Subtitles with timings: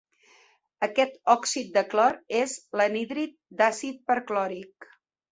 [0.85, 4.89] Aquest òxid de clor és l'anhídrid d'àcid perclòric.